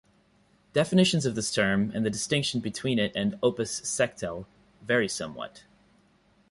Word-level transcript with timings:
Definitions 0.73 1.27
of 1.27 1.35
this 1.35 1.53
term, 1.53 1.91
and 1.93 2.03
the 2.03 2.09
distinction 2.09 2.59
between 2.59 2.97
it 2.97 3.11
and 3.15 3.37
"opus 3.43 3.81
sectile", 3.87 4.47
vary 4.81 5.07
somewhat. 5.07 5.65